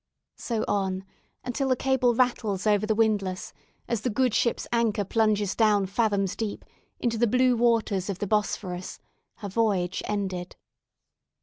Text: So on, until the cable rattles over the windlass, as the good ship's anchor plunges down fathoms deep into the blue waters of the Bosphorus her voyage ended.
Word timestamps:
So 0.39 0.65
on, 0.67 1.05
until 1.43 1.67
the 1.67 1.75
cable 1.75 2.15
rattles 2.15 2.65
over 2.65 2.87
the 2.87 2.95
windlass, 2.95 3.53
as 3.87 4.01
the 4.01 4.09
good 4.09 4.33
ship's 4.33 4.65
anchor 4.71 5.05
plunges 5.05 5.55
down 5.55 5.85
fathoms 5.85 6.35
deep 6.35 6.65
into 6.99 7.19
the 7.19 7.27
blue 7.27 7.55
waters 7.55 8.09
of 8.09 8.17
the 8.17 8.25
Bosphorus 8.25 8.97
her 9.35 9.49
voyage 9.49 10.01
ended. 10.07 10.55